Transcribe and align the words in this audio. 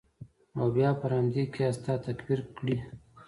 او 0.59 0.65
بیا 0.75 0.89
پر 0.99 1.11
همدې 1.17 1.43
قیاس 1.53 1.77
تا 1.85 1.93
تکفیر 2.05 2.39
کړي. 2.57 2.75